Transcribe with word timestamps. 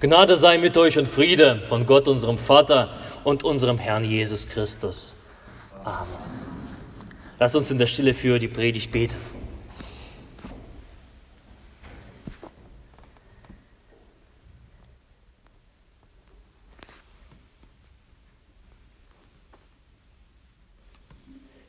Gnade 0.00 0.36
sei 0.36 0.58
mit 0.58 0.76
euch 0.76 0.98
und 0.98 1.08
Friede 1.08 1.62
von 1.68 1.86
Gott, 1.86 2.08
unserem 2.08 2.38
Vater 2.38 2.90
und 3.24 3.42
unserem 3.42 3.78
Herrn 3.78 4.04
Jesus 4.04 4.48
Christus. 4.48 5.14
Amen. 5.84 6.06
Lass 7.38 7.54
uns 7.54 7.70
in 7.70 7.78
der 7.78 7.86
Stille 7.86 8.14
für 8.14 8.38
die 8.38 8.48
Predigt 8.48 8.92
beten. 8.92 9.16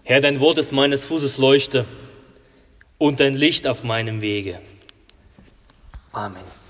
Herr, 0.04 0.22
dein 0.22 0.40
Wort 0.40 0.60
ist 0.60 0.72
meines 0.72 1.04
Fußes 1.06 1.40
Leuchte 1.40 1.86
und 3.00 3.20
dein 3.20 3.34
Licht 3.34 3.68
auf 3.68 3.84
meinem 3.84 4.22
Wege. 4.22 4.62
Amen. 6.12 6.65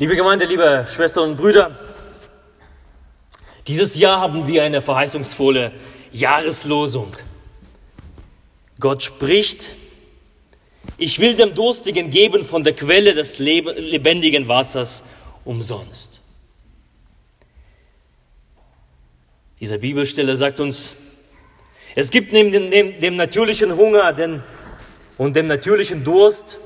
Liebe 0.00 0.16
Gemeinde, 0.16 0.46
liebe 0.46 0.86
Schwestern 0.90 1.28
und 1.28 1.36
Brüder, 1.36 1.78
dieses 3.66 3.96
Jahr 3.96 4.18
haben 4.18 4.46
wir 4.46 4.62
eine 4.62 4.80
verheißungsvolle 4.80 5.72
Jahreslosung. 6.10 7.14
Gott 8.78 9.02
spricht, 9.02 9.76
ich 10.96 11.18
will 11.18 11.34
dem 11.34 11.54
Durstigen 11.54 12.08
geben 12.08 12.46
von 12.46 12.64
der 12.64 12.72
Quelle 12.72 13.12
des 13.12 13.38
lebendigen 13.40 14.48
Wassers 14.48 15.04
umsonst. 15.44 16.22
Diese 19.60 19.76
Bibelstelle 19.76 20.34
sagt 20.34 20.60
uns, 20.60 20.96
es 21.94 22.10
gibt 22.10 22.32
neben 22.32 22.50
dem, 22.52 22.70
dem, 22.70 23.00
dem 23.00 23.16
natürlichen 23.16 23.76
Hunger 23.76 24.14
den, 24.14 24.42
und 25.18 25.36
dem 25.36 25.46
natürlichen 25.46 26.02
Durst 26.04 26.58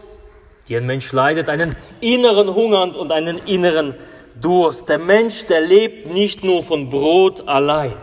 die 0.68 0.76
ein 0.76 0.86
Mensch 0.86 1.12
leidet, 1.12 1.48
einen 1.48 1.74
inneren 2.00 2.54
Hunger 2.54 2.96
und 2.96 3.12
einen 3.12 3.38
inneren 3.46 3.94
Durst. 4.40 4.88
Der 4.88 4.98
Mensch, 4.98 5.46
der 5.46 5.60
lebt 5.60 6.12
nicht 6.12 6.42
nur 6.42 6.62
von 6.62 6.90
Brot 6.90 7.46
allein. 7.46 7.94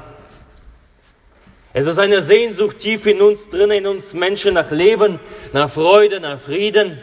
Es 1.73 1.87
ist 1.87 1.99
eine 1.99 2.21
Sehnsucht 2.21 2.79
tief 2.79 3.05
in 3.05 3.21
uns 3.21 3.47
drin, 3.47 3.71
in 3.71 3.87
uns 3.87 4.13
Menschen 4.13 4.53
nach 4.55 4.71
Leben, 4.71 5.19
nach 5.53 5.69
Freude, 5.69 6.19
nach 6.19 6.37
Frieden. 6.37 6.99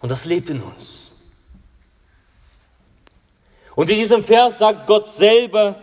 Und 0.00 0.10
das 0.10 0.26
lebt 0.26 0.50
in 0.50 0.60
uns. 0.60 1.14
Und 3.74 3.90
in 3.90 3.96
diesem 3.96 4.22
Vers 4.22 4.58
sagt 4.58 4.86
Gott 4.86 5.08
selber, 5.08 5.76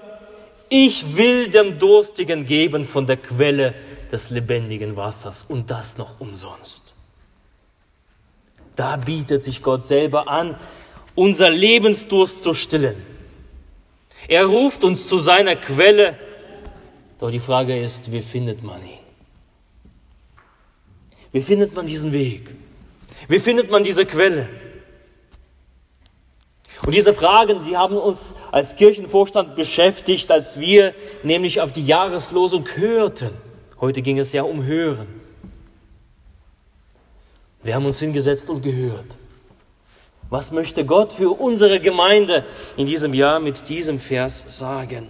ich 0.69 1.17
will 1.17 1.49
dem 1.49 1.79
Durstigen 1.79 2.45
geben 2.45 2.83
von 2.83 3.07
der 3.07 3.17
Quelle 3.17 3.73
des 4.11 4.29
lebendigen 4.29 4.95
Wassers 4.95 5.43
und 5.43 5.71
das 5.71 5.97
noch 5.97 6.19
umsonst. 6.19 6.93
Da 8.79 8.95
bietet 8.95 9.43
sich 9.43 9.61
Gott 9.61 9.83
selber 9.83 10.29
an, 10.29 10.55
unser 11.13 11.49
Lebensdurst 11.49 12.43
zu 12.43 12.53
stillen. 12.53 12.95
Er 14.29 14.45
ruft 14.45 14.85
uns 14.85 15.09
zu 15.09 15.17
seiner 15.17 15.57
Quelle. 15.57 16.17
Doch 17.19 17.29
die 17.29 17.41
Frage 17.41 17.77
ist, 17.77 18.09
wie 18.13 18.21
findet 18.21 18.63
man 18.63 18.81
ihn? 18.81 19.03
Wie 21.33 21.41
findet 21.41 21.75
man 21.75 21.87
diesen 21.87 22.13
Weg? 22.13 22.51
Wie 23.27 23.41
findet 23.41 23.69
man 23.69 23.83
diese 23.83 24.05
Quelle? 24.05 24.47
Und 26.85 26.95
diese 26.95 27.13
Fragen, 27.13 27.61
die 27.63 27.75
haben 27.75 27.97
uns 27.97 28.33
als 28.49 28.77
Kirchenvorstand 28.77 29.57
beschäftigt, 29.57 30.31
als 30.31 30.57
wir 30.57 30.95
nämlich 31.23 31.59
auf 31.59 31.73
die 31.73 31.85
Jahreslosung 31.85 32.65
hörten. 32.75 33.31
Heute 33.81 34.01
ging 34.01 34.19
es 34.19 34.31
ja 34.31 34.43
um 34.43 34.63
Hören. 34.63 35.18
Wir 37.61 37.75
haben 37.75 37.85
uns 37.85 37.99
hingesetzt 37.99 38.49
und 38.49 38.61
gehört. 38.61 39.17
Was 40.29 40.51
möchte 40.51 40.85
Gott 40.85 41.11
für 41.11 41.31
unsere 41.31 41.79
Gemeinde 41.79 42.45
in 42.77 42.85
diesem 42.85 43.13
Jahr 43.13 43.39
mit 43.39 43.67
diesem 43.67 43.99
Vers 43.99 44.45
sagen? 44.57 45.09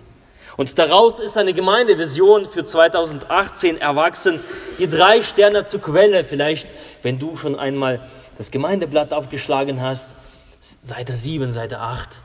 Und 0.57 0.77
daraus 0.79 1.19
ist 1.19 1.37
eine 1.37 1.53
Gemeindevision 1.53 2.45
für 2.45 2.65
2018 2.65 3.77
erwachsen. 3.77 4.39
Die 4.77 4.89
drei 4.89 5.21
Sterne 5.21 5.65
zur 5.65 5.81
Quelle. 5.81 6.23
Vielleicht, 6.23 6.69
wenn 7.01 7.19
du 7.19 7.37
schon 7.37 7.57
einmal 7.57 8.01
das 8.37 8.51
Gemeindeblatt 8.51 9.13
aufgeschlagen 9.13 9.81
hast, 9.81 10.15
Seite 10.59 11.15
7, 11.15 11.53
Seite 11.53 11.79
8. 11.79 12.21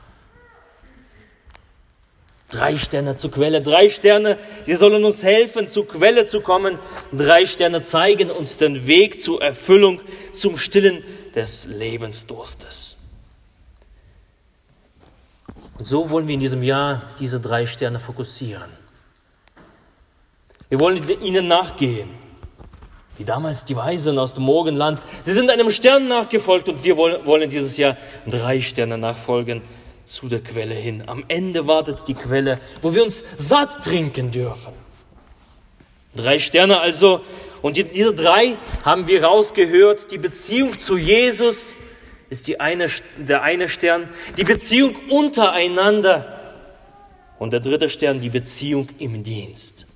Drei 2.55 2.77
Sterne 2.77 3.17
zur 3.17 3.31
Quelle, 3.31 3.61
drei 3.61 3.89
Sterne, 3.89 4.37
die 4.65 4.75
sollen 4.75 5.03
uns 5.03 5.23
helfen, 5.23 5.67
zur 5.67 5.85
Quelle 5.85 6.25
zu 6.25 6.39
kommen. 6.39 6.79
Drei 7.11 7.45
Sterne 7.45 7.81
zeigen 7.81 8.31
uns 8.31 8.55
den 8.55 8.87
Weg 8.87 9.21
zur 9.21 9.41
Erfüllung, 9.41 10.01
zum 10.31 10.57
Stillen 10.57 11.03
des 11.35 11.65
Lebensdurstes. 11.65 12.95
Und 15.77 15.85
so 15.85 16.09
wollen 16.09 16.27
wir 16.27 16.35
in 16.35 16.39
diesem 16.39 16.63
Jahr 16.63 17.03
diese 17.19 17.41
drei 17.41 17.65
Sterne 17.65 17.99
fokussieren. 17.99 18.71
Wir 20.69 20.79
wollen 20.79 21.03
ihnen 21.21 21.47
nachgehen, 21.47 22.09
wie 23.17 23.25
damals 23.25 23.65
die 23.65 23.75
Weisen 23.75 24.17
aus 24.17 24.33
dem 24.33 24.43
Morgenland. 24.43 25.01
Sie 25.23 25.33
sind 25.33 25.49
einem 25.49 25.69
Stern 25.71 26.07
nachgefolgt 26.07 26.69
und 26.69 26.85
wir 26.85 26.95
wollen 26.95 27.49
dieses 27.49 27.75
Jahr 27.75 27.97
drei 28.25 28.61
Sterne 28.61 28.97
nachfolgen 28.97 29.61
zu 30.05 30.27
der 30.27 30.41
Quelle 30.41 30.73
hin. 30.73 31.03
Am 31.07 31.23
Ende 31.27 31.67
wartet 31.67 32.07
die 32.07 32.13
Quelle, 32.13 32.59
wo 32.81 32.93
wir 32.93 33.03
uns 33.03 33.23
satt 33.37 33.83
trinken 33.83 34.31
dürfen. 34.31 34.73
Drei 36.15 36.39
Sterne 36.39 36.79
also. 36.79 37.21
Und 37.61 37.77
diese 37.77 38.13
drei 38.13 38.57
haben 38.83 39.07
wir 39.07 39.23
rausgehört. 39.23 40.11
Die 40.11 40.17
Beziehung 40.17 40.79
zu 40.79 40.97
Jesus 40.97 41.75
ist 42.29 42.47
die 42.47 42.59
eine, 42.59 42.87
der 43.17 43.41
eine 43.41 43.69
Stern. 43.69 44.09
Die 44.37 44.43
Beziehung 44.43 44.95
untereinander. 45.09 46.31
Und 47.39 47.51
der 47.51 47.59
dritte 47.59 47.89
Stern, 47.89 48.21
die 48.21 48.29
Beziehung 48.29 48.87
im 48.99 49.23
Dienst. 49.23 49.87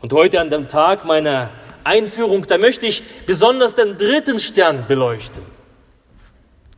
Und 0.00 0.12
heute 0.12 0.40
an 0.40 0.50
dem 0.50 0.68
Tag 0.68 1.04
meiner 1.04 1.50
Einführung, 1.82 2.46
da 2.46 2.56
möchte 2.56 2.86
ich 2.86 3.02
besonders 3.26 3.74
den 3.74 3.98
dritten 3.98 4.38
Stern 4.38 4.86
beleuchten 4.86 5.42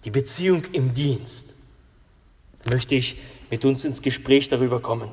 die 0.07 0.11
Beziehung 0.11 0.63
im 0.73 0.95
Dienst, 0.95 1.53
möchte 2.71 2.95
ich 2.95 3.17
mit 3.51 3.65
uns 3.65 3.85
ins 3.85 4.01
Gespräch 4.01 4.49
darüber 4.49 4.81
kommen. 4.81 5.11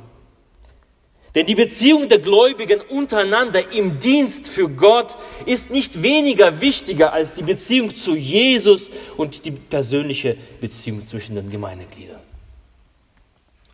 Denn 1.34 1.48
die 1.48 1.56
Beziehung 1.56 2.10
der 2.10 2.20
Gläubigen 2.20 2.80
untereinander 2.80 3.72
im 3.72 3.98
Dienst 3.98 4.48
für 4.48 4.70
Gott 4.70 5.18
ist 5.48 5.72
nicht 5.72 6.04
weniger 6.04 6.62
wichtiger 6.62 7.12
als 7.12 7.34
die 7.34 7.42
Beziehung 7.42 7.94
zu 7.94 8.16
Jesus 8.16 8.92
und 9.18 9.46
die 9.46 9.52
persönliche 9.52 10.38
Beziehung 10.62 11.04
zwischen 11.04 11.34
den 11.34 11.50
Gemeindegliedern. 11.50 12.22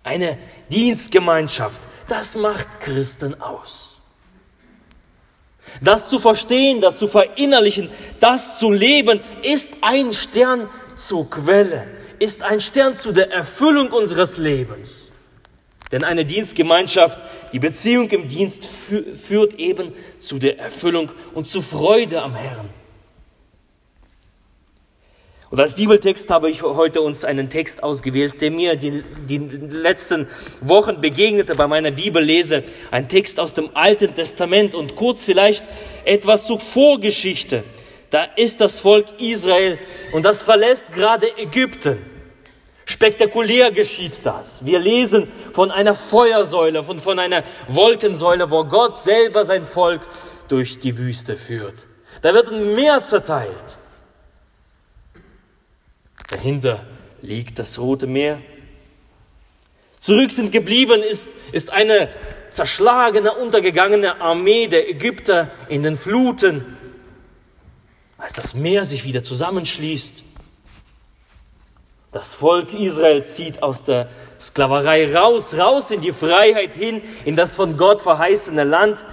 Eine 0.04 0.38
Dienstgemeinschaft, 0.72 1.82
das 2.08 2.36
macht 2.38 2.80
Christen 2.80 3.42
aus. 3.42 3.98
Das 5.82 6.10
zu 6.10 6.18
verstehen, 6.18 6.80
das 6.80 6.98
zu 6.98 7.10
verinnerlichen, 7.10 7.90
das 8.22 8.58
zu 8.58 8.72
leben, 8.72 9.20
ist 9.44 9.74
ein 9.82 10.14
Stern 10.14 10.70
zur 11.08 11.30
Quelle, 11.30 11.88
ist 12.20 12.44
ein 12.44 12.60
Stern 12.60 12.96
zu 12.96 13.12
der 13.12 13.32
Erfüllung 13.32 13.92
unseres 13.92 14.38
Lebens. 14.38 15.06
Denn 15.92 16.04
eine 16.04 16.26
Dienstgemeinschaft, 16.26 17.24
die 17.52 17.60
Beziehung 17.60 18.10
im 18.10 18.28
Dienst 18.28 18.66
führt 18.66 19.56
eben 19.56 19.94
zu 20.20 20.38
der 20.38 20.60
Erfüllung 20.60 21.12
und 21.34 21.48
zu 21.48 21.62
Freude 21.62 22.22
am 22.22 22.36
Herrn. 22.36 22.70
Und 25.50 25.60
als 25.60 25.74
Bibeltext 25.74 26.30
habe 26.30 26.52
ich 26.52 26.62
heute 26.62 27.02
uns 27.02 27.26
einen 27.26 27.50
Text 27.50 27.82
ausgewählt, 27.82 28.40
der 28.40 28.52
mir 28.52 28.76
die, 28.76 29.04
die 29.28 29.40
letzten 29.40 30.28
Wochen 30.62 31.02
begegnete 31.02 31.56
bei 31.56 31.66
meiner 31.66 31.90
Bibellese. 31.90 32.64
Ein 32.92 33.10
Text 33.10 33.40
aus 33.40 33.56
dem 33.56 33.72
Alten 33.74 34.14
Testament 34.14 34.76
und 34.76 34.96
kurz 34.96 35.26
vielleicht 35.26 35.66
etwas 36.06 36.46
zur 36.46 36.60
Vorgeschichte 36.60 37.64
da 38.10 38.24
ist 38.36 38.62
das 38.62 38.80
Volk 38.80 39.06
Israel 39.20 39.78
und 40.14 40.24
das 40.24 40.42
verlässt 40.42 40.92
gerade 40.94 41.28
Ägypten. 41.38 42.06
Spektakulär 42.86 43.72
geschieht 43.72 44.26
das. 44.26 44.66
Wir 44.66 44.80
lesen 44.80 45.32
von 45.54 45.70
einer 45.70 45.94
Feuersäule, 45.94 46.84
von, 46.84 47.00
von 47.00 47.20
einer 47.20 47.44
Wolkensäule, 47.68 48.50
wo 48.50 48.64
Gott 48.66 49.00
selber 49.00 49.46
sein 49.46 49.64
Volk 49.64 50.02
durch 50.48 50.80
die 50.80 50.98
Wüste 50.98 51.38
führt. 51.38 51.86
Da 52.24 52.34
wird 52.34 52.52
ein 52.52 52.74
Meer 52.74 53.04
zerteilt. 53.04 53.78
Dahinter 56.30 56.84
liegt 57.22 57.60
das 57.60 57.78
Rote 57.78 58.08
Meer. 58.08 58.42
Zurück 60.00 60.32
sind 60.32 60.52
geblieben 60.52 61.04
ist, 61.04 61.30
ist 61.52 61.72
eine 61.72 62.10
zerschlagene, 62.50 63.34
untergegangene 63.34 64.20
Armee 64.20 64.68
der 64.68 64.90
Ägypter 64.90 65.52
in 65.68 65.84
den 65.84 65.96
Fluten 65.96 66.78
als 68.20 68.34
das 68.34 68.54
Meer 68.54 68.86
sich 68.86 69.06
wieder 69.06 69.24
zusammenschließt. 69.24 70.24
Das 72.12 72.36
Volk 72.36 72.74
Israel 72.74 73.24
zieht 73.24 73.64
aus 73.64 73.84
der 73.84 74.10
Sklaverei 74.40 75.16
raus, 75.16 75.56
raus 75.58 75.92
in 75.92 76.02
die 76.02 76.12
Freiheit 76.12 76.76
hin, 76.76 77.02
in 77.24 77.36
das 77.36 77.56
von 77.56 77.78
Gott 77.78 78.02
verheißene 78.02 78.64
Land. 78.64 79.06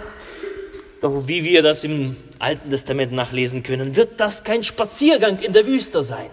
Doch 1.00 1.28
wie 1.28 1.44
wir 1.44 1.62
das 1.62 1.84
im 1.84 2.16
Alten 2.38 2.70
Testament 2.70 3.12
nachlesen 3.12 3.62
können, 3.62 3.96
wird 3.96 4.18
das 4.18 4.44
kein 4.44 4.64
Spaziergang 4.64 5.38
in 5.40 5.52
der 5.52 5.66
Wüste 5.66 6.02
sein. 6.02 6.30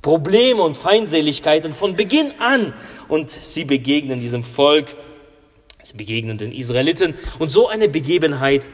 Probleme 0.00 0.62
und 0.62 0.76
Feindseligkeiten 0.76 1.74
von 1.74 1.96
Beginn 1.96 2.34
an 2.38 2.72
und 3.08 3.30
sie 3.30 3.64
begegnen 3.64 4.20
diesem 4.20 4.44
Volk, 4.44 4.94
sie 5.82 5.96
begegnen 5.96 6.38
den 6.38 6.52
Israeliten 6.52 7.14
und 7.40 7.50
so 7.50 7.66
eine 7.66 7.88
Begebenheit, 7.88 8.70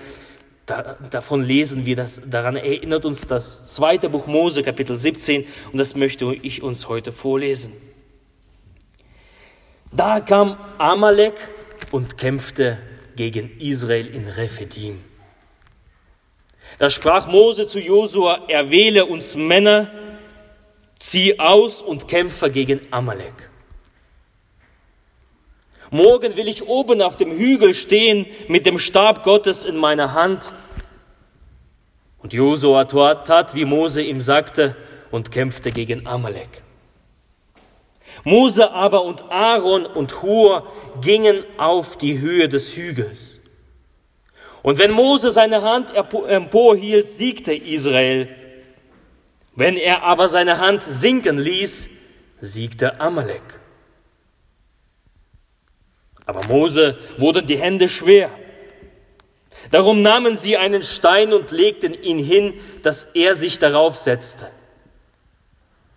da, 0.67 0.97
davon 1.11 1.43
lesen 1.43 1.87
wir 1.87 1.97
das, 1.97 2.23
daran 2.25 2.57
erinnert 2.57 3.05
uns 3.05 3.27
das 3.27 3.75
zweite 3.75 4.09
Buch 4.09 4.27
Mose, 4.27 4.63
Kapitel 4.63 4.97
17 4.97 5.47
und 5.73 5.79
das 5.79 5.97
möchte 5.97 6.35
ich 6.43 6.63
uns 6.63 6.89
heute 6.89 7.13
vorlesen. 7.13 7.73
Da 9.91 10.21
kam 10.21 10.57
Amalek 10.79 11.35
und 11.91 12.17
kämpfte 12.17 12.79
gegen 13.17 13.59
Israel 13.59 14.07
in 14.07 14.29
Rephidim. 14.29 15.05
Da 16.79 16.89
sprach 16.89 17.27
Mose 17.27 17.67
zu 17.67 17.79
Josua, 17.79 18.47
erwähle 18.49 19.05
uns 19.05 19.37
Männer, 19.37 19.91
zieh 20.99 21.39
aus 21.39 21.83
und 21.83 22.09
kämpfe 22.09 22.51
gegen 22.51 22.81
Amalek. 22.91 23.51
Morgen 25.93 26.37
will 26.37 26.49
ich 26.49 26.67
oben 26.67 27.03
auf 27.03 27.17
dem 27.17 27.33
Hügel 27.33 27.75
stehen 27.75 28.25
mit 28.49 28.65
dem 28.65 28.79
Stab 28.79 29.23
Gottes 29.25 29.67
in 29.67 29.77
meiner 29.77 30.15
Hand. 30.15 30.51
Und 32.23 32.33
Josua 32.33 32.87
tat, 32.87 33.55
wie 33.55 33.67
Mose 33.67 34.01
ihm 34.01 34.23
sagte, 34.23 34.75
und 35.11 35.31
kämpfte 35.31 35.71
gegen 35.71 36.07
Amalek. 36.07 36.63
Mose 38.25 38.71
aber 38.71 39.05
und 39.05 39.31
Aaron 39.31 39.85
und 39.85 40.23
Hur 40.23 40.67
gingen 41.03 41.45
auf 41.59 41.99
die 41.99 42.21
Höhe 42.21 42.49
des 42.49 42.75
Hügels. 42.75 43.43
Und 44.63 44.79
wenn 44.79 44.93
Mose 44.93 45.31
seine 45.31 45.61
Hand 45.61 45.93
emporhielt, 45.95 47.07
siegte 47.07 47.53
Israel. 47.53 48.29
Wenn 49.55 49.77
er 49.77 50.05
aber 50.05 50.31
seine 50.31 50.57
Hand 50.57 50.85
sinken 50.85 51.37
ließ, 51.37 51.91
siegte 52.41 52.99
Amalek. 52.99 53.62
Aber 56.27 56.47
Mose 56.47 56.99
wurden 57.19 57.47
die 57.47 57.59
Hände 57.59 57.89
schwer. 57.89 58.31
Darum 59.71 60.03
nahmen 60.03 60.37
sie 60.37 60.57
einen 60.57 60.83
Stein 60.83 61.33
und 61.33 61.51
legten 61.51 61.95
ihn 61.95 62.19
hin, 62.19 62.55
dass 62.83 63.05
er 63.05 63.37
sich 63.37 63.59
darauf 63.59 63.97
setzte. 63.97 64.49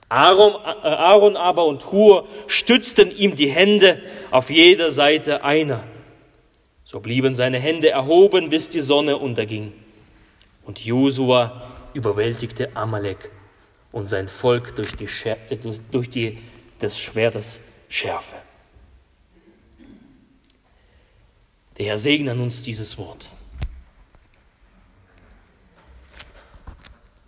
Aaron, 0.08 1.36
aber 1.36 1.66
und 1.66 1.92
Hur 1.92 2.28
stützten 2.48 3.12
ihm 3.12 3.36
die 3.36 3.50
Hände 3.50 4.02
auf 4.32 4.50
jeder 4.50 4.92
Seite 4.92 5.44
einer. 5.44 5.84
So 6.84 7.00
blieben 7.00 7.36
seine 7.36 7.60
Hände 7.60 7.90
erhoben, 7.90 8.50
bis 8.50 8.70
die 8.70 8.82
Sonne 8.82 9.18
unterging. 9.18 9.74
Und 10.64 10.86
Josua 10.86 11.70
überwältigte 11.94 12.76
Amalek 12.76 13.32
und 13.92 14.08
sein 14.08 14.28
Volk 14.28 14.76
durch, 14.76 14.96
die, 14.96 15.10
durch 15.92 16.10
die 16.10 16.38
des 16.82 17.00
Schwertes 17.00 17.62
Schärfe. 17.90 18.36
Der 21.78 21.88
Herr 21.88 21.98
segne 21.98 22.34
uns 22.34 22.64
dieses 22.64 22.98
Wort. 22.98 23.30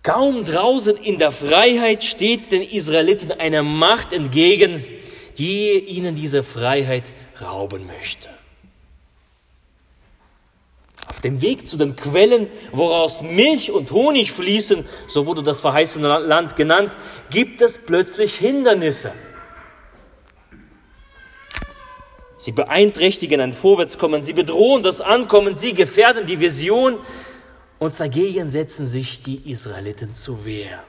Kaum 0.03 0.45
draußen 0.45 0.95
in 0.95 1.17
der 1.17 1.31
Freiheit 1.31 2.01
steht 2.01 2.51
den 2.53 2.61
Israeliten 2.61 3.31
eine 3.31 3.61
Macht 3.61 4.13
entgegen, 4.13 4.85
die 5.37 5.77
ihnen 5.77 6.15
diese 6.15 6.43
Freiheit 6.43 7.03
rauben 7.41 7.85
möchte. 7.85 8.29
Auf 11.09 11.19
dem 11.19 11.41
Weg 11.41 11.67
zu 11.67 11.77
den 11.77 11.97
Quellen, 11.97 12.47
woraus 12.71 13.21
Milch 13.21 13.71
und 13.71 13.91
Honig 13.91 14.31
fließen, 14.31 14.85
so 15.07 15.25
wurde 15.25 15.43
das 15.43 15.59
verheißene 15.59 16.07
Land 16.07 16.55
genannt, 16.55 16.95
gibt 17.29 17.61
es 17.61 17.77
plötzlich 17.77 18.35
Hindernisse. 18.35 19.11
Sie 22.37 22.51
beeinträchtigen 22.51 23.41
ein 23.41 23.51
Vorwärtskommen, 23.51 24.21
sie 24.21 24.33
bedrohen 24.33 24.83
das 24.83 25.01
Ankommen, 25.01 25.55
sie 25.55 25.73
gefährden 25.73 26.25
die 26.25 26.39
Vision, 26.39 26.99
und 27.79 27.99
dagegen 27.99 28.49
setzen 28.49 28.85
sich 28.87 29.21
die 29.21 29.49
Israeliten 29.51 30.13
zu 30.13 30.45
Wehr. 30.45 30.83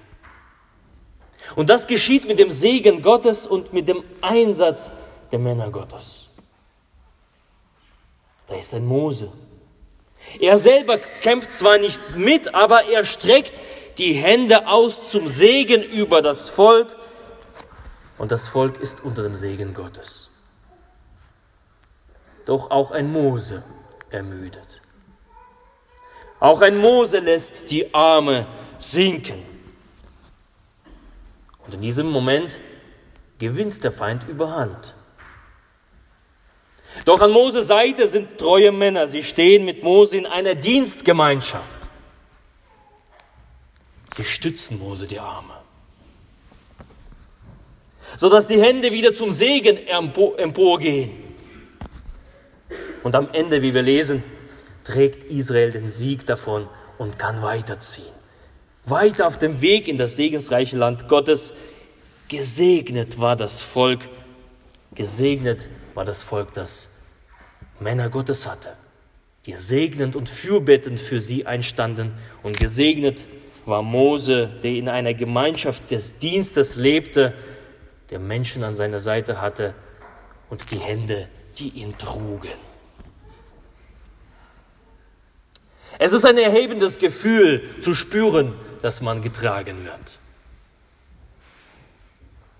Und 1.56 1.70
das 1.70 1.86
geschieht 1.86 2.26
mit 2.26 2.38
dem 2.38 2.50
Segen 2.50 3.02
Gottes 3.02 3.46
und 3.46 3.72
mit 3.72 3.88
dem 3.88 4.02
Einsatz 4.20 4.92
der 5.32 5.38
Männer 5.38 5.70
Gottes. 5.70 6.28
Da 8.46 8.54
ist 8.54 8.72
ein 8.74 8.86
Mose. 8.86 9.30
Er 10.40 10.58
selber 10.58 10.98
kämpft 10.98 11.52
zwar 11.52 11.78
nicht 11.78 12.16
mit, 12.16 12.54
aber 12.54 12.84
er 12.84 13.04
streckt 13.04 13.60
die 13.98 14.12
Hände 14.12 14.66
aus 14.66 15.10
zum 15.10 15.28
Segen 15.28 15.82
über 15.82 16.22
das 16.22 16.48
Volk 16.48 16.88
und 18.18 18.32
das 18.32 18.48
Volk 18.48 18.80
ist 18.80 19.04
unter 19.04 19.22
dem 19.22 19.36
Segen 19.36 19.74
Gottes. 19.74 20.27
Doch 22.48 22.70
auch 22.70 22.92
ein 22.92 23.12
Mose 23.12 23.62
ermüdet. 24.08 24.80
Auch 26.40 26.62
ein 26.62 26.78
Mose 26.78 27.18
lässt 27.18 27.70
die 27.70 27.92
Arme 27.92 28.46
sinken. 28.78 29.42
Und 31.66 31.74
in 31.74 31.82
diesem 31.82 32.08
Moment 32.08 32.58
gewinnt 33.36 33.84
der 33.84 33.92
Feind 33.92 34.26
überhand. 34.26 34.94
Doch 37.04 37.20
an 37.20 37.32
Moses 37.32 37.66
Seite 37.66 38.08
sind 38.08 38.38
treue 38.38 38.72
Männer. 38.72 39.08
Sie 39.08 39.24
stehen 39.24 39.66
mit 39.66 39.82
Mose 39.82 40.16
in 40.16 40.24
einer 40.24 40.54
Dienstgemeinschaft. 40.54 41.80
Sie 44.08 44.24
stützen 44.24 44.78
Mose 44.78 45.06
die 45.06 45.20
Arme, 45.20 45.58
sodass 48.16 48.46
die 48.46 48.58
Hände 48.58 48.90
wieder 48.90 49.12
zum 49.12 49.32
Segen 49.32 49.76
emporgehen. 49.86 51.27
Und 53.08 53.14
am 53.14 53.30
Ende, 53.32 53.62
wie 53.62 53.72
wir 53.72 53.80
lesen, 53.80 54.22
trägt 54.84 55.24
Israel 55.24 55.70
den 55.70 55.88
Sieg 55.88 56.26
davon 56.26 56.68
und 56.98 57.18
kann 57.18 57.40
weiterziehen. 57.40 58.12
Weiter 58.84 59.26
auf 59.26 59.38
dem 59.38 59.62
Weg 59.62 59.88
in 59.88 59.96
das 59.96 60.16
segensreiche 60.16 60.76
Land 60.76 61.08
Gottes. 61.08 61.54
Gesegnet 62.28 63.18
war 63.18 63.34
das 63.34 63.62
Volk, 63.62 64.00
gesegnet 64.94 65.70
war 65.94 66.04
das 66.04 66.22
Volk, 66.22 66.52
das 66.52 66.90
Männer 67.80 68.10
Gottes 68.10 68.46
hatte, 68.46 68.74
die 69.46 69.54
segnend 69.54 70.14
und 70.14 70.28
fürbettend 70.28 71.00
für 71.00 71.22
sie 71.22 71.46
einstanden. 71.46 72.12
Und 72.42 72.60
gesegnet 72.60 73.26
war 73.64 73.80
Mose, 73.80 74.50
der 74.62 74.72
in 74.72 74.90
einer 74.90 75.14
Gemeinschaft 75.14 75.90
des 75.90 76.18
Dienstes 76.18 76.76
lebte, 76.76 77.32
der 78.10 78.18
Menschen 78.18 78.64
an 78.64 78.76
seiner 78.76 78.98
Seite 78.98 79.40
hatte 79.40 79.72
und 80.50 80.70
die 80.72 80.78
Hände, 80.78 81.26
die 81.56 81.70
ihn 81.70 81.96
trugen. 81.96 82.67
Es 85.98 86.12
ist 86.12 86.24
ein 86.24 86.38
erhebendes 86.38 86.98
Gefühl 86.98 87.68
zu 87.80 87.94
spüren, 87.94 88.54
dass 88.82 89.02
man 89.02 89.20
getragen 89.20 89.84
wird. 89.84 90.18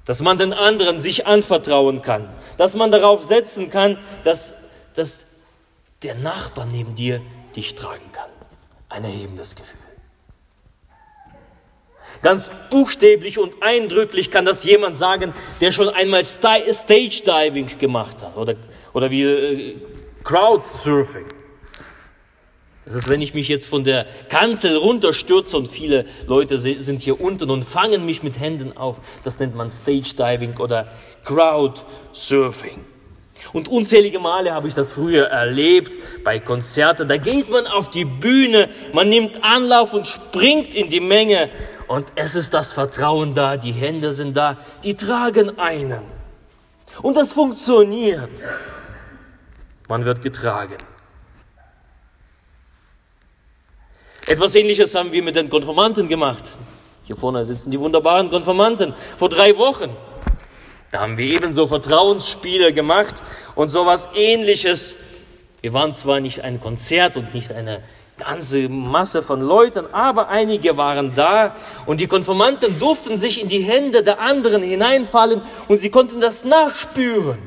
Dass 0.04 0.20
man 0.20 0.38
den 0.38 0.52
anderen 0.52 0.98
sich 0.98 1.26
anvertrauen 1.26 2.02
kann. 2.02 2.28
Dass 2.56 2.74
man 2.74 2.90
darauf 2.90 3.22
setzen 3.22 3.70
kann, 3.70 3.98
dass, 4.24 4.54
dass 4.94 5.26
der 6.02 6.16
Nachbar 6.16 6.66
neben 6.66 6.94
dir 6.94 7.20
dich 7.54 7.74
tragen 7.74 8.10
kann. 8.12 8.30
Ein 8.88 9.04
erhebendes 9.04 9.54
Gefühl. 9.54 9.78
Ganz 12.22 12.50
buchstäblich 12.70 13.38
und 13.38 13.62
eindrücklich 13.62 14.30
kann 14.30 14.44
das 14.44 14.64
jemand 14.64 14.96
sagen, 14.96 15.34
der 15.60 15.70
schon 15.70 15.88
einmal 15.88 16.24
Stage 16.24 16.72
Diving 17.24 17.78
gemacht 17.78 18.22
hat 18.22 18.36
oder, 18.36 18.56
oder 18.92 19.10
wie 19.10 19.22
äh, 19.22 19.76
Crowdsurfing. 20.24 21.37
Das 22.88 22.96
ist, 22.96 23.08
wenn 23.10 23.20
ich 23.20 23.34
mich 23.34 23.48
jetzt 23.48 23.66
von 23.66 23.84
der 23.84 24.06
Kanzel 24.30 24.74
runterstürze 24.74 25.58
und 25.58 25.68
viele 25.68 26.06
Leute 26.26 26.56
sind 26.56 27.02
hier 27.02 27.20
unten 27.20 27.50
und 27.50 27.64
fangen 27.64 28.06
mich 28.06 28.22
mit 28.22 28.40
Händen 28.40 28.74
auf. 28.78 28.96
Das 29.24 29.38
nennt 29.38 29.54
man 29.54 29.70
Stage 29.70 30.14
Diving 30.16 30.56
oder 30.56 30.88
Crowd 31.22 31.82
Surfing. 32.12 32.78
Und 33.52 33.68
unzählige 33.68 34.18
Male 34.18 34.54
habe 34.54 34.68
ich 34.68 34.74
das 34.74 34.92
früher 34.92 35.26
erlebt 35.26 35.98
bei 36.24 36.38
Konzerten. 36.38 37.06
Da 37.08 37.18
geht 37.18 37.50
man 37.50 37.66
auf 37.66 37.90
die 37.90 38.06
Bühne, 38.06 38.70
man 38.94 39.10
nimmt 39.10 39.44
Anlauf 39.44 39.92
und 39.92 40.06
springt 40.06 40.74
in 40.74 40.88
die 40.88 41.00
Menge. 41.00 41.50
Und 41.88 42.06
es 42.14 42.34
ist 42.36 42.54
das 42.54 42.72
Vertrauen 42.72 43.34
da, 43.34 43.58
die 43.58 43.72
Hände 43.72 44.12
sind 44.12 44.34
da, 44.34 44.56
die 44.82 44.94
tragen 44.94 45.58
einen. 45.58 46.00
Und 47.02 47.18
das 47.18 47.34
funktioniert. 47.34 48.42
Man 49.88 50.06
wird 50.06 50.22
getragen. 50.22 50.76
Etwas 54.28 54.54
Ähnliches 54.54 54.94
haben 54.94 55.10
wir 55.10 55.22
mit 55.22 55.36
den 55.36 55.48
Konformanten 55.48 56.06
gemacht. 56.06 56.50
Hier 57.04 57.16
vorne 57.16 57.46
sitzen 57.46 57.70
die 57.70 57.80
wunderbaren 57.80 58.28
Konformanten. 58.28 58.92
Vor 59.16 59.30
drei 59.30 59.56
Wochen. 59.56 59.88
Da 60.92 61.00
haben 61.00 61.16
wir 61.16 61.24
ebenso 61.24 61.66
Vertrauensspiele 61.66 62.74
gemacht 62.74 63.22
und 63.54 63.70
sowas 63.70 64.10
Ähnliches 64.14 64.96
Wir 65.62 65.72
waren 65.72 65.94
zwar 65.94 66.20
nicht 66.20 66.44
ein 66.44 66.60
Konzert 66.60 67.16
und 67.16 67.34
nicht 67.34 67.52
eine 67.52 67.82
ganze 68.18 68.68
Masse 68.68 69.22
von 69.22 69.40
Leuten, 69.40 69.86
aber 69.92 70.28
einige 70.28 70.76
waren 70.76 71.14
da 71.14 71.54
und 71.86 72.00
die 72.00 72.06
Konformanten 72.06 72.78
durften 72.78 73.16
sich 73.16 73.40
in 73.40 73.48
die 73.48 73.62
Hände 73.62 74.02
der 74.02 74.20
anderen 74.20 74.62
hineinfallen 74.62 75.40
und 75.68 75.80
sie 75.80 75.90
konnten 75.90 76.20
das 76.20 76.44
nachspüren. 76.44 77.38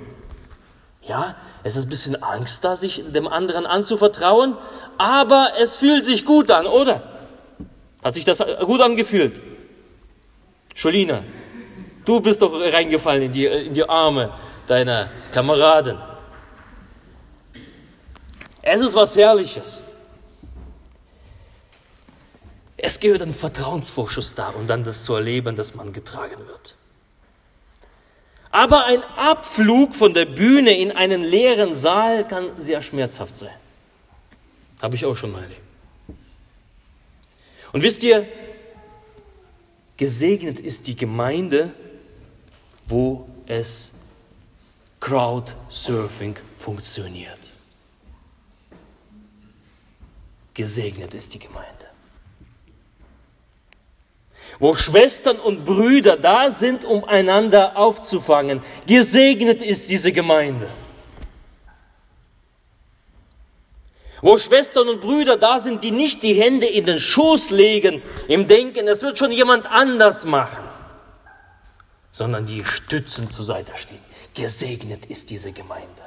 Ja, 1.03 1.35
es 1.63 1.75
ist 1.75 1.85
ein 1.85 1.89
bisschen 1.89 2.21
Angst 2.23 2.63
da, 2.63 2.75
sich 2.75 3.03
dem 3.07 3.27
anderen 3.27 3.65
anzuvertrauen, 3.65 4.57
aber 4.97 5.51
es 5.59 5.75
fühlt 5.75 6.05
sich 6.05 6.25
gut 6.25 6.49
an, 6.51 6.65
oder? 6.65 7.03
Hat 8.03 8.15
sich 8.15 8.25
das 8.25 8.43
gut 8.65 8.81
angefühlt? 8.81 9.41
Scholina, 10.73 11.23
du 12.05 12.19
bist 12.19 12.41
doch 12.41 12.59
reingefallen 12.59 13.23
in 13.23 13.31
die, 13.31 13.45
in 13.45 13.73
die 13.73 13.87
Arme 13.87 14.33
deiner 14.67 15.09
Kameraden. 15.31 15.99
Es 18.63 18.81
ist 18.81 18.95
was 18.95 19.15
Herrliches. 19.15 19.83
Es 22.77 22.99
gehört 22.99 23.21
ein 23.21 23.33
Vertrauensvorschuss 23.33 24.33
da 24.33 24.49
und 24.49 24.67
dann 24.67 24.83
das 24.83 25.03
zu 25.05 25.13
erleben, 25.13 25.55
dass 25.55 25.75
man 25.75 25.93
getragen 25.93 26.47
wird. 26.47 26.75
Aber 28.51 28.85
ein 28.85 29.01
Abflug 29.15 29.95
von 29.95 30.13
der 30.13 30.25
Bühne 30.25 30.77
in 30.77 30.91
einen 30.91 31.23
leeren 31.23 31.73
Saal 31.73 32.27
kann 32.27 32.59
sehr 32.59 32.81
schmerzhaft 32.81 33.37
sein. 33.37 33.55
Habe 34.81 34.95
ich 34.95 35.05
auch 35.05 35.15
schon 35.15 35.31
mal 35.31 35.43
erlebt. 35.43 35.61
Und 37.71 37.83
wisst 37.83 38.03
ihr, 38.03 38.27
gesegnet 39.95 40.59
ist 40.59 40.87
die 40.87 40.95
Gemeinde, 40.95 41.73
wo 42.87 43.29
es 43.45 43.93
Crowdsurfing 44.99 46.35
funktioniert. 46.57 47.39
Gesegnet 50.53 51.13
ist 51.13 51.33
die 51.33 51.39
Gemeinde. 51.39 51.90
Wo 54.61 54.75
Schwestern 54.75 55.39
und 55.39 55.65
Brüder 55.65 56.17
da 56.17 56.51
sind, 56.51 56.85
um 56.85 57.03
einander 57.03 57.75
aufzufangen. 57.77 58.61
Gesegnet 58.85 59.63
ist 59.63 59.89
diese 59.89 60.11
Gemeinde. 60.11 60.69
Wo 64.21 64.37
Schwestern 64.37 64.87
und 64.87 65.01
Brüder 65.01 65.35
da 65.35 65.59
sind, 65.59 65.81
die 65.81 65.89
nicht 65.89 66.21
die 66.21 66.35
Hände 66.35 66.67
in 66.67 66.85
den 66.85 66.99
Schoß 66.99 67.49
legen, 67.49 68.03
im 68.27 68.47
Denken, 68.47 68.87
es 68.87 69.01
wird 69.01 69.17
schon 69.17 69.31
jemand 69.31 69.65
anders 69.65 70.25
machen, 70.25 70.63
sondern 72.11 72.45
die 72.45 72.63
stützend 72.63 73.33
zur 73.33 73.45
Seite 73.45 73.71
stehen. 73.75 73.97
Gesegnet 74.35 75.07
ist 75.07 75.31
diese 75.31 75.51
Gemeinde. 75.51 76.03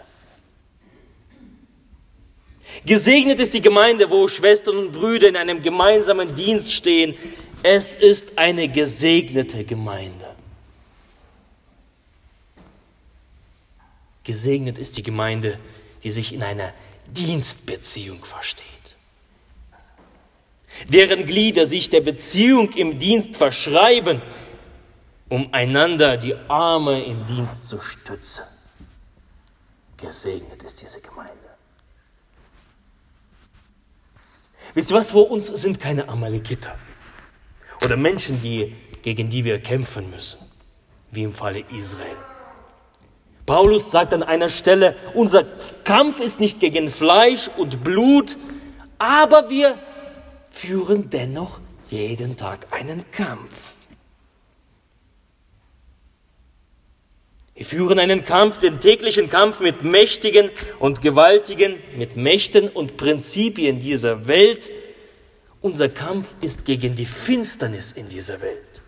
Gesegnet 2.87 3.41
ist 3.41 3.53
die 3.53 3.61
Gemeinde, 3.61 4.11
wo 4.11 4.29
Schwestern 4.29 4.77
und 4.77 4.93
Brüder 4.93 5.29
in 5.29 5.37
einem 5.37 5.61
gemeinsamen 5.61 6.37
Dienst 6.37 6.73
stehen. 6.73 7.17
Es 7.67 7.95
ist 7.95 8.37
eine 8.37 8.69
gesegnete 8.69 9.65
Gemeinde. 9.65 10.37
Gesegnet 14.23 14.79
ist 14.79 14.99
die 14.99 15.03
Gemeinde, 15.03 15.57
die 16.03 16.11
sich 16.11 16.35
in 16.35 16.43
einer 16.43 16.75
Dienstbeziehung 17.07 18.23
versteht. 18.23 18.67
Deren 20.89 21.25
Glieder 21.25 21.67
sich 21.67 21.89
der 21.89 22.03
Beziehung 22.03 22.71
im 22.75 22.99
Dienst 22.99 23.35
verschreiben, 23.35 24.21
um 25.31 25.55
einander 25.55 26.19
die 26.19 26.35
Arme 26.49 27.03
im 27.03 27.25
Dienst 27.25 27.71
zu 27.71 27.81
stützen. 27.81 28.45
Gesegnet 29.97 30.63
ist 30.65 30.83
diese 30.83 31.01
Gemeinde. 31.01 31.33
Wisst 34.75 34.91
ihr 34.91 34.97
was, 34.97 35.13
vor 35.13 35.31
uns 35.31 35.47
sind 35.47 35.81
keine 35.81 36.11
Amalekiter 36.11 36.77
oder 37.85 37.97
Menschen, 37.97 38.41
die, 38.43 38.75
gegen 39.03 39.29
die 39.29 39.45
wir 39.45 39.59
kämpfen 39.61 40.11
müssen, 40.11 40.39
wie 41.11 41.23
im 41.25 41.33
Falle 41.33 41.65
Israel. 41.71 42.17
Paulus 43.47 43.91
sagt 43.91 44.15
an 44.15 44.23
einer 44.23 44.49
Stelle, 44.49 44.97
unser 45.13 45.45
Kampf 45.85 46.21
ist 46.21 46.41
nicht 46.41 46.61
gegen 46.61 46.89
Fleisch 46.89 47.51
und 47.59 47.85
Blut, 47.85 48.37
aber 48.99 49.51
wir 49.51 49.79
führen 50.49 51.11
dennoch 51.11 51.61
jeden 51.91 52.37
Tag 52.37 52.67
einen 52.71 53.05
Kampf. 53.11 53.75
Wir 57.55 57.67
führen 57.67 58.01
einen 58.01 58.25
Kampf, 58.25 58.59
den 58.59 58.81
täglichen 58.81 59.31
Kampf 59.31 59.61
mit 59.61 59.85
Mächtigen 59.85 60.51
und 60.81 61.03
Gewaltigen, 61.03 61.77
mit 61.97 62.17
Mächten 62.17 62.69
und 62.69 62.97
Prinzipien 62.97 63.79
dieser 63.79 64.27
Welt. 64.27 64.71
Unser 65.65 65.89
Kampf 65.89 66.35
ist 66.43 66.67
gegen 66.67 66.95
die 66.95 67.07
Finsternis 67.07 67.93
in 67.93 68.11
dieser 68.11 68.43
Welt. 68.43 68.83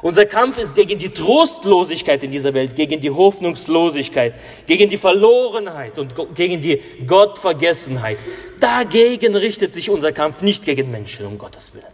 Unser 0.00 0.24
Kampf 0.24 0.58
ist 0.58 0.76
gegen 0.76 0.96
die 0.96 1.08
Trostlosigkeit 1.08 2.22
in 2.22 2.30
dieser 2.30 2.54
Welt, 2.54 2.76
gegen 2.76 3.00
die 3.00 3.10
Hoffnungslosigkeit, 3.10 4.34
gegen 4.68 4.88
die 4.88 4.96
Verlorenheit 4.96 5.98
und 5.98 6.14
gegen 6.36 6.60
die 6.60 6.80
Gottvergessenheit. 7.04 8.18
Dagegen 8.60 9.34
richtet 9.34 9.74
sich 9.74 9.90
unser 9.90 10.12
Kampf 10.12 10.40
nicht 10.42 10.64
gegen 10.64 10.92
Menschen, 10.92 11.26
um 11.26 11.36
Gottes 11.36 11.74
Willen. 11.74 11.84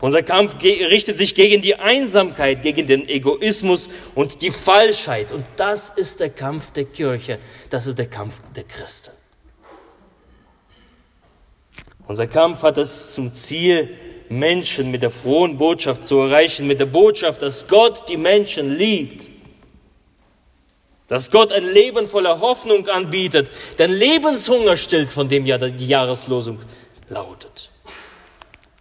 Unser 0.00 0.24
Kampf 0.24 0.60
richtet 0.60 1.16
sich 1.16 1.36
gegen 1.36 1.62
die 1.62 1.76
Einsamkeit, 1.76 2.60
gegen 2.64 2.88
den 2.88 3.08
Egoismus 3.08 3.88
und 4.16 4.42
die 4.42 4.50
Falschheit. 4.50 5.30
Und 5.30 5.44
das 5.54 5.90
ist 5.90 6.18
der 6.18 6.30
Kampf 6.30 6.72
der 6.72 6.86
Kirche, 6.86 7.38
das 7.68 7.86
ist 7.86 8.00
der 8.00 8.10
Kampf 8.10 8.40
der 8.56 8.64
Christen. 8.64 9.19
Unser 12.10 12.26
Kampf 12.26 12.64
hat 12.64 12.76
es 12.76 13.14
zum 13.14 13.32
Ziel, 13.32 13.96
Menschen 14.28 14.90
mit 14.90 15.00
der 15.00 15.12
frohen 15.12 15.58
Botschaft 15.58 16.04
zu 16.04 16.18
erreichen, 16.18 16.66
mit 16.66 16.80
der 16.80 16.86
Botschaft, 16.86 17.40
dass 17.40 17.68
Gott 17.68 18.08
die 18.08 18.16
Menschen 18.16 18.76
liebt, 18.76 19.28
dass 21.06 21.30
Gott 21.30 21.52
ein 21.52 21.62
Leben 21.62 22.08
voller 22.08 22.40
Hoffnung 22.40 22.88
anbietet, 22.88 23.52
den 23.78 23.92
Lebenshunger 23.92 24.76
stillt, 24.76 25.12
von 25.12 25.28
dem 25.28 25.46
ja 25.46 25.56
die 25.56 25.86
Jahreslosung 25.86 26.58
lautet. 27.08 27.70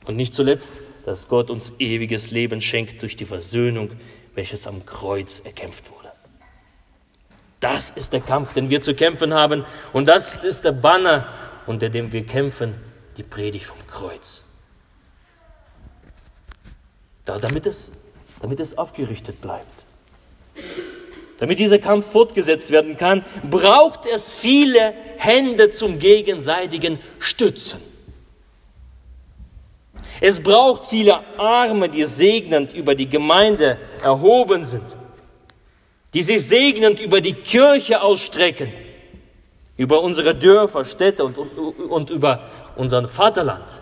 Und 0.08 0.16
nicht 0.16 0.34
zuletzt, 0.34 0.82
dass 1.06 1.28
Gott 1.28 1.52
uns 1.52 1.74
ewiges 1.78 2.32
Leben 2.32 2.62
schenkt 2.62 3.00
durch 3.04 3.16
die 3.16 3.26
Versöhnung, 3.26 3.92
welches 4.34 4.66
am 4.66 4.88
Kreuz 4.88 5.38
erkämpft 5.38 5.92
wurde. 5.92 6.12
Das 7.60 7.92
ist 7.92 8.12
der 8.12 8.22
Kampf, 8.22 8.54
den 8.54 8.72
wir 8.72 8.82
zu 8.82 8.96
kämpfen 8.96 9.36
haben. 9.36 9.66
Und 9.94 10.08
das 10.08 10.36
ist 10.36 10.66
der 10.66 10.72
Banner, 10.72 11.32
unter 11.68 11.90
dem 11.90 12.12
wir 12.12 12.26
kämpfen, 12.26 12.89
die 13.20 13.24
Predigt 13.24 13.66
vom 13.66 13.78
Kreuz. 13.86 14.46
Da, 17.26 17.38
damit, 17.38 17.66
es, 17.66 17.92
damit 18.42 18.62
es 18.62 18.78
aufgerichtet 18.78 19.42
bleibt. 19.42 19.84
Damit 21.38 21.60
dieser 21.60 21.80
Kampf 21.80 22.10
fortgesetzt 22.10 22.72
werden 22.72 22.96
kann, 22.96 23.24
braucht 23.50 24.06
es 24.06 24.34
viele 24.34 24.94
Hände 25.18 25.70
zum 25.70 26.00
gegenseitigen 26.00 27.00
Stützen. 27.20 27.82
Es 30.22 30.42
braucht 30.42 30.86
viele 30.86 31.20
Arme, 31.38 31.90
die 31.90 32.06
segnend 32.06 32.74
über 32.74 32.96
die 32.96 33.08
Gemeinde 33.08 33.78
erhoben 34.02 34.64
sind, 34.64 34.96
die 36.14 36.24
sich 36.24 36.46
segnend 36.46 37.02
über 37.02 37.20
die 37.20 37.34
Kirche 37.34 38.02
ausstrecken, 38.02 38.72
über 39.78 40.02
unsere 40.02 40.36
Dörfer, 40.36 40.84
Städte 40.84 41.24
und, 41.24 41.38
und, 41.38 41.58
und 41.58 42.10
über 42.10 42.44
unser 42.76 43.08
Vaterland. 43.08 43.82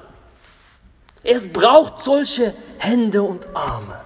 Es 1.24 1.48
braucht 1.48 2.02
solche 2.02 2.54
Hände 2.78 3.22
und 3.22 3.48
Arme. 3.54 4.02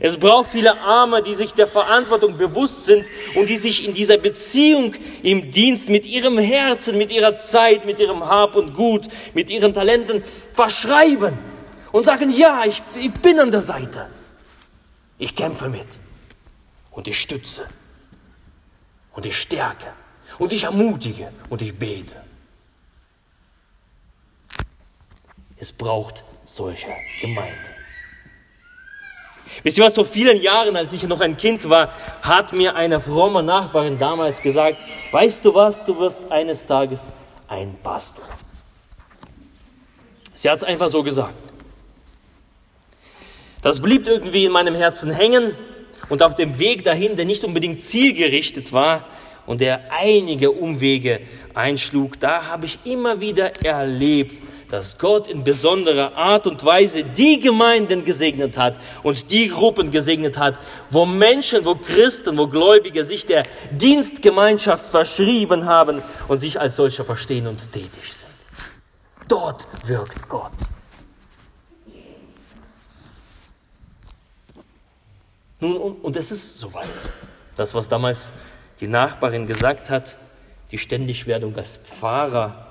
Es 0.00 0.16
braucht 0.16 0.50
viele 0.50 0.78
Arme, 0.80 1.22
die 1.22 1.34
sich 1.34 1.54
der 1.54 1.66
Verantwortung 1.66 2.36
bewusst 2.36 2.86
sind 2.86 3.06
und 3.34 3.48
die 3.48 3.56
sich 3.56 3.84
in 3.84 3.94
dieser 3.94 4.18
Beziehung 4.18 4.94
im 5.22 5.50
Dienst 5.50 5.88
mit 5.88 6.06
ihrem 6.06 6.38
Herzen, 6.38 6.98
mit 6.98 7.10
ihrer 7.10 7.36
Zeit, 7.36 7.84
mit 7.84 7.98
ihrem 7.98 8.26
Hab 8.26 8.54
und 8.54 8.74
Gut, 8.74 9.08
mit 9.34 9.50
ihren 9.50 9.72
Talenten 9.72 10.22
verschreiben 10.52 11.38
und 11.90 12.04
sagen, 12.04 12.30
ja, 12.30 12.64
ich, 12.64 12.82
ich 12.98 13.12
bin 13.14 13.40
an 13.40 13.50
der 13.50 13.62
Seite. 13.62 14.06
Ich 15.18 15.34
kämpfe 15.34 15.68
mit 15.68 15.88
und 16.90 17.08
ich 17.08 17.20
stütze 17.20 17.66
und 19.14 19.26
ich 19.26 19.36
stärke 19.36 19.86
und 20.38 20.52
ich 20.52 20.64
ermutige 20.64 21.32
und 21.48 21.60
ich 21.60 21.76
bete. 21.76 22.27
Es 25.60 25.72
braucht 25.72 26.22
solche 26.44 26.88
Gemeinde. 27.20 27.78
Wisst 29.62 29.78
ihr 29.78 29.84
was, 29.84 29.94
vor 29.94 30.04
vielen 30.04 30.40
Jahren, 30.40 30.76
als 30.76 30.92
ich 30.92 31.02
noch 31.04 31.20
ein 31.20 31.36
Kind 31.36 31.68
war, 31.68 31.92
hat 32.22 32.52
mir 32.52 32.76
eine 32.76 33.00
fromme 33.00 33.42
Nachbarin 33.42 33.98
damals 33.98 34.40
gesagt, 34.40 34.78
weißt 35.10 35.44
du 35.44 35.54
was, 35.54 35.84
du 35.84 35.98
wirst 35.98 36.30
eines 36.30 36.64
Tages 36.64 37.10
ein 37.48 37.76
Pastor. 37.82 38.24
Sie 40.34 40.48
hat 40.48 40.58
es 40.58 40.64
einfach 40.64 40.88
so 40.88 41.02
gesagt. 41.02 41.34
Das 43.62 43.80
blieb 43.80 44.06
irgendwie 44.06 44.44
in 44.44 44.52
meinem 44.52 44.76
Herzen 44.76 45.10
hängen 45.10 45.56
und 46.08 46.22
auf 46.22 46.36
dem 46.36 46.60
Weg 46.60 46.84
dahin, 46.84 47.16
der 47.16 47.24
nicht 47.24 47.42
unbedingt 47.42 47.82
zielgerichtet 47.82 48.72
war 48.72 49.04
und 49.46 49.60
der 49.60 49.90
einige 49.90 50.52
Umwege 50.52 51.20
einschlug, 51.54 52.20
da 52.20 52.46
habe 52.46 52.66
ich 52.66 52.78
immer 52.84 53.20
wieder 53.20 53.64
erlebt, 53.64 54.40
dass 54.68 54.98
Gott 54.98 55.28
in 55.28 55.44
besonderer 55.44 56.14
Art 56.14 56.46
und 56.46 56.64
Weise 56.64 57.04
die 57.04 57.40
Gemeinden 57.40 58.04
gesegnet 58.04 58.58
hat 58.58 58.78
und 59.02 59.30
die 59.30 59.48
Gruppen 59.48 59.90
gesegnet 59.90 60.38
hat, 60.38 60.58
wo 60.90 61.06
Menschen, 61.06 61.64
wo 61.64 61.74
Christen, 61.74 62.36
wo 62.36 62.46
Gläubige 62.46 63.04
sich 63.04 63.24
der 63.24 63.44
Dienstgemeinschaft 63.70 64.86
verschrieben 64.86 65.64
haben 65.64 66.02
und 66.28 66.38
sich 66.38 66.60
als 66.60 66.76
solcher 66.76 67.04
verstehen 67.04 67.46
und 67.46 67.72
tätig 67.72 68.12
sind. 68.12 68.28
Dort 69.28 69.66
wirkt 69.86 70.28
Gott. 70.28 70.52
Nun, 75.60 75.96
und 75.96 76.16
es 76.16 76.30
ist 76.30 76.58
soweit. 76.58 76.86
Das, 77.56 77.74
was 77.74 77.88
damals 77.88 78.32
die 78.80 78.86
Nachbarin 78.86 79.46
gesagt 79.46 79.90
hat, 79.90 80.16
die 80.70 80.78
Ständigwerdung 80.78 81.56
als 81.56 81.78
Pfarrer, 81.78 82.67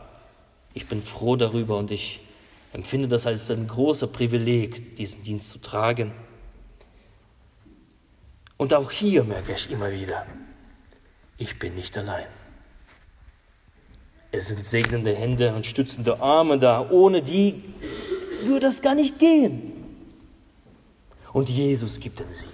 ich 0.78 0.86
bin 0.86 1.02
froh 1.02 1.36
darüber 1.36 1.76
und 1.78 1.90
ich 1.90 2.22
empfinde 2.72 3.08
das 3.08 3.26
als 3.26 3.50
ein 3.50 3.68
großer 3.68 4.06
Privileg, 4.06 4.96
diesen 4.96 5.24
Dienst 5.24 5.50
zu 5.50 5.58
tragen. 5.58 6.12
Und 8.58 8.76
auch 8.76 8.92
hier 8.92 9.24
merke 9.24 9.54
ich 9.54 9.72
immer 9.72 9.92
wieder, 9.92 10.28
ich 11.40 11.58
bin 11.58 11.74
nicht 11.74 11.98
allein. 11.98 12.28
Es 14.32 14.50
sind 14.50 14.64
segnende 14.64 15.16
Hände 15.16 15.52
und 15.56 15.66
stützende 15.66 16.22
Arme 16.22 16.60
da, 16.60 16.88
ohne 16.92 17.24
die 17.24 17.64
würde 18.44 18.68
das 18.68 18.84
gar 18.84 18.94
nicht 18.94 19.18
gehen. 19.18 19.74
Und 21.34 21.50
Jesus 21.50 22.00
gibt 22.00 22.20
den 22.20 22.32
Sieg. 22.32 22.48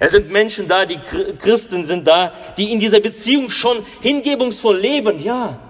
Es 0.00 0.10
sind 0.10 0.28
Menschen 0.28 0.66
da, 0.66 0.86
die 0.86 0.98
Christen 1.38 1.84
sind 1.84 2.04
da, 2.04 2.32
die 2.56 2.72
in 2.72 2.80
dieser 2.80 2.98
Beziehung 2.98 3.50
schon 3.50 3.86
hingebungsvoll 4.00 4.76
leben, 4.76 5.20
ja. 5.20 5.69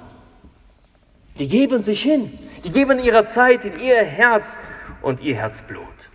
Die 1.40 1.49
geben 1.49 1.82
sich 1.82 2.02
hin, 2.02 2.38
die 2.64 2.70
geben 2.70 3.02
ihrer 3.02 3.25
Zeit 3.25 3.64
in 3.64 3.80
ihr 3.80 4.04
Herz 4.04 4.59
und 5.00 5.23
ihr 5.23 5.37
Herzblut. 5.37 6.11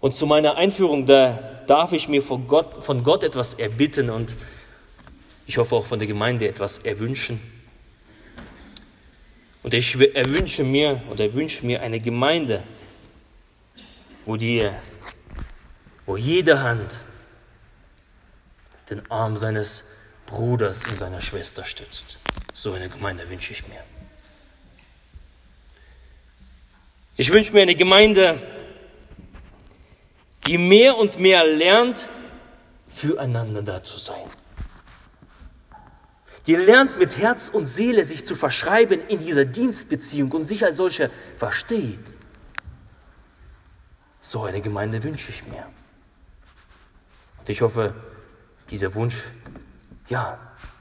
Und 0.00 0.16
zu 0.16 0.26
meiner 0.26 0.56
Einführung, 0.56 1.04
da 1.04 1.38
darf 1.66 1.92
ich 1.92 2.08
mir 2.08 2.22
von 2.22 2.48
Gott, 2.48 2.82
von 2.82 3.04
Gott 3.04 3.22
etwas 3.22 3.52
erbitten 3.52 4.08
und 4.08 4.34
ich 5.46 5.58
hoffe 5.58 5.76
auch 5.76 5.84
von 5.84 5.98
der 5.98 6.08
Gemeinde 6.08 6.48
etwas 6.48 6.78
erwünschen. 6.78 7.38
Und 9.62 9.74
ich 9.74 9.94
erwünsche 10.14 10.64
mir 10.64 11.02
oder 11.10 11.34
wünsche 11.34 11.66
mir 11.66 11.82
eine 11.82 12.00
Gemeinde, 12.00 12.62
wo, 14.24 14.38
die, 14.38 14.70
wo 16.06 16.16
jede 16.16 16.62
Hand 16.62 17.00
den 18.88 19.02
Arm 19.10 19.36
seines 19.36 19.84
Bruders 20.32 20.84
und 20.86 20.98
seiner 20.98 21.20
Schwester 21.20 21.62
stützt. 21.62 22.18
So 22.52 22.72
eine 22.72 22.88
Gemeinde 22.88 23.28
wünsche 23.28 23.52
ich 23.52 23.68
mir. 23.68 23.84
Ich 27.16 27.30
wünsche 27.32 27.52
mir 27.52 27.62
eine 27.62 27.74
Gemeinde, 27.74 28.40
die 30.46 30.56
mehr 30.56 30.96
und 30.96 31.18
mehr 31.18 31.44
lernt, 31.44 32.08
füreinander 32.88 33.62
da 33.62 33.82
zu 33.82 33.98
sein. 33.98 34.24
Die 36.46 36.56
lernt 36.56 36.98
mit 36.98 37.18
Herz 37.18 37.50
und 37.50 37.66
Seele 37.66 38.04
sich 38.04 38.26
zu 38.26 38.34
verschreiben 38.34 39.00
in 39.08 39.20
dieser 39.20 39.44
Dienstbeziehung 39.44 40.32
und 40.32 40.46
sich 40.46 40.64
als 40.64 40.76
solche 40.76 41.10
versteht. 41.36 42.00
So 44.20 44.44
eine 44.44 44.62
Gemeinde 44.62 45.02
wünsche 45.04 45.30
ich 45.30 45.46
mir. 45.46 45.66
Und 47.38 47.48
ich 47.48 47.60
hoffe, 47.60 47.94
dieser 48.70 48.94
Wunsch, 48.94 49.16
ja, 50.08 50.38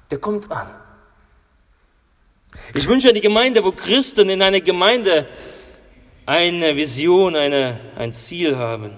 der 0.09 0.19
kommt 0.19 0.51
an. 0.51 0.67
Ich 2.73 2.87
wünsche 2.87 3.13
die 3.13 3.21
Gemeinde, 3.21 3.63
wo 3.63 3.71
Christen 3.71 4.29
in 4.29 4.41
einer 4.41 4.61
Gemeinde 4.61 5.27
eine 6.25 6.75
Vision, 6.75 7.35
eine, 7.35 7.79
ein 7.95 8.13
Ziel 8.13 8.57
haben. 8.57 8.97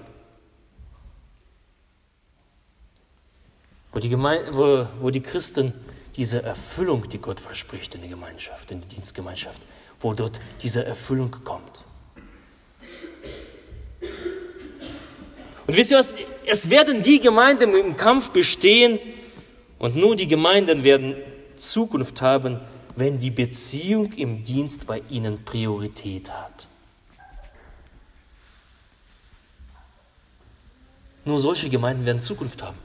Wo 3.92 4.00
die, 4.00 4.08
Gemeinde, 4.08 4.52
wo, 4.54 4.86
wo 4.98 5.10
die 5.10 5.20
Christen 5.20 5.72
diese 6.16 6.42
Erfüllung, 6.42 7.08
die 7.08 7.18
Gott 7.18 7.40
verspricht 7.40 7.94
in 7.94 8.02
der 8.02 8.10
Gemeinschaft, 8.10 8.70
in 8.70 8.80
der 8.80 8.88
Dienstgemeinschaft, 8.88 9.60
wo 10.00 10.14
dort 10.14 10.40
diese 10.62 10.84
Erfüllung 10.84 11.30
kommt. 11.44 11.84
Und 15.66 15.76
wisst 15.76 15.92
ihr 15.92 15.98
was? 15.98 16.14
Es 16.46 16.70
werden 16.70 17.02
die 17.02 17.20
Gemeinden 17.20 17.74
im 17.74 17.96
Kampf 17.96 18.30
bestehen 18.30 18.98
und 19.84 19.96
nur 19.96 20.16
die 20.16 20.26
Gemeinden 20.26 20.82
werden 20.82 21.14
Zukunft 21.56 22.22
haben, 22.22 22.58
wenn 22.96 23.18
die 23.18 23.30
Beziehung 23.30 24.14
im 24.14 24.42
Dienst 24.42 24.86
bei 24.86 25.02
ihnen 25.10 25.44
Priorität 25.44 26.30
hat. 26.30 26.68
Nur 31.26 31.38
solche 31.38 31.68
Gemeinden 31.68 32.06
werden 32.06 32.22
Zukunft 32.22 32.62
haben. 32.62 32.78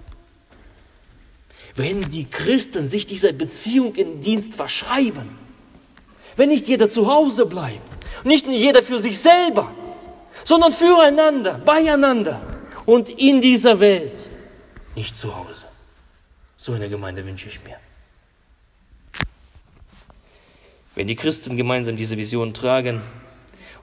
Wenn 1.73 2.01
die 2.01 2.25
Christen 2.25 2.89
sich 2.89 3.05
dieser 3.05 3.31
Beziehung 3.31 3.95
im 3.95 4.19
Dienst 4.19 4.53
verschreiben, 4.53 5.37
wenn 6.35 6.49
nicht 6.49 6.67
jeder 6.67 6.89
zu 6.89 7.07
Hause 7.07 7.45
bleibt, 7.45 8.25
nicht 8.25 8.45
jeder 8.45 8.83
für 8.83 8.99
sich 8.99 9.17
selber, 9.17 9.71
sondern 10.43 10.73
füreinander, 10.73 11.59
beieinander, 11.59 12.41
und 12.85 13.07
in 13.07 13.39
dieser 13.39 13.79
Welt, 13.79 14.29
nicht 14.97 15.15
zu 15.15 15.33
Hause. 15.33 15.68
So 16.61 16.73
eine 16.73 16.89
Gemeinde 16.89 17.25
wünsche 17.25 17.47
ich 17.47 17.63
mir. 17.63 17.77
Wenn 20.93 21.07
die 21.07 21.15
Christen 21.15 21.55
gemeinsam 21.55 21.95
diese 21.95 22.17
Vision 22.17 22.53
tragen. 22.53 23.01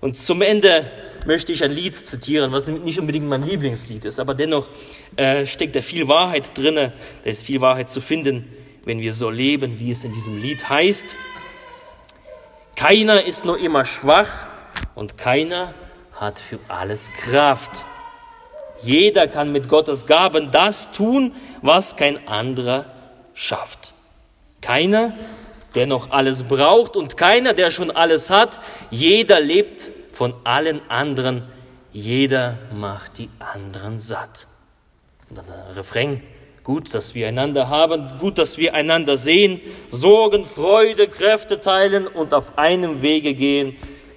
Und 0.02 0.18
zum 0.18 0.42
Ende 0.42 0.84
möchte 1.24 1.52
ich 1.52 1.64
ein 1.64 1.70
Lied 1.70 1.94
zitieren, 1.94 2.52
was 2.52 2.66
nicht 2.66 3.00
unbedingt 3.00 3.26
mein 3.26 3.42
Lieblingslied 3.42 4.04
ist, 4.04 4.20
aber 4.20 4.34
dennoch 4.34 4.68
äh, 5.16 5.46
steckt 5.46 5.74
da 5.74 5.80
viel 5.80 6.06
Wahrheit 6.06 6.56
drin. 6.58 6.74
Da 6.74 6.92
ist 7.24 7.44
viel 7.44 7.62
Wahrheit 7.62 7.88
zu 7.88 8.02
finden, 8.02 8.46
wenn 8.84 9.00
wir 9.00 9.14
so 9.14 9.30
leben, 9.30 9.80
wie 9.80 9.90
es 9.90 10.04
in 10.04 10.12
diesem 10.12 10.38
Lied 10.38 10.68
heißt. 10.68 11.16
Keiner 12.74 13.24
ist 13.24 13.46
nur 13.46 13.58
immer 13.58 13.86
schwach 13.86 14.48
und 14.94 15.16
keiner 15.16 15.72
hat 16.12 16.38
für 16.38 16.58
alles 16.68 17.10
Kraft. 17.24 17.86
Jeder 18.82 19.28
kann 19.28 19.52
mit 19.52 19.68
Gottes 19.68 20.06
Gaben 20.06 20.50
das 20.50 20.92
tun, 20.92 21.34
was 21.62 21.96
kein 21.96 22.28
anderer 22.28 22.86
schafft. 23.34 23.92
Keiner, 24.60 25.12
der 25.74 25.86
noch 25.86 26.10
alles 26.10 26.44
braucht 26.44 26.96
und 26.96 27.16
keiner, 27.16 27.52
der 27.52 27.70
schon 27.70 27.90
alles 27.90 28.30
hat. 28.30 28.58
Jeder 28.90 29.40
lebt 29.40 29.92
von 30.12 30.34
allen 30.44 30.80
anderen. 30.88 31.44
Jeder 31.92 32.58
macht 32.72 33.18
die 33.18 33.28
anderen 33.38 33.98
satt. 33.98 34.46
Und 35.28 35.38
dann 35.38 35.46
der 35.46 35.76
Refrain. 35.76 36.22
Gut, 36.64 36.94
dass 36.94 37.14
wir 37.14 37.28
einander 37.28 37.68
haben, 37.68 38.18
gut, 38.18 38.38
dass 38.38 38.58
wir 38.58 38.74
einander 38.74 39.16
sehen, 39.16 39.60
Sorgen, 39.90 40.44
Freude, 40.44 41.06
Kräfte 41.06 41.60
teilen 41.60 42.08
und 42.08 42.34
auf 42.34 42.58
einem 42.58 43.02
Wege 43.02 43.34
gehen. 43.34 43.76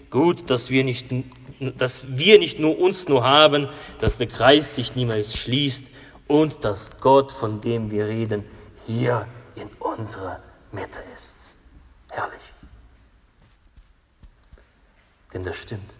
Gut, 0.09 0.49
dass 0.49 0.71
wir 0.71 0.83
nicht 0.83 1.11
dass 1.59 2.17
wir 2.17 2.39
nicht 2.39 2.59
nur 2.59 2.79
uns 2.79 3.07
nur 3.07 3.23
haben, 3.23 3.69
dass 3.99 4.17
der 4.17 4.27
Kreis 4.27 4.75
sich 4.75 4.95
niemals 4.95 5.35
schließt 5.37 5.89
und 6.27 6.63
dass 6.63 7.01
Gott, 7.01 7.31
von 7.31 7.61
dem 7.61 7.91
wir 7.91 8.05
reden, 8.05 8.45
hier 8.87 9.27
in 9.55 9.69
unserer 9.79 10.39
Mitte 10.71 11.01
ist. 11.15 11.37
Herrlich. 12.09 12.41
Denn 15.33 15.43
das 15.43 15.57
stimmt. 15.57 15.93